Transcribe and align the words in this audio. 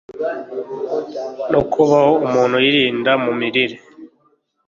no 1.51 1.61
kubaho 1.71 2.11
umuntu 2.27 2.55
yirinda 2.65 3.11
mu 3.23 3.31
mirire 3.39 3.77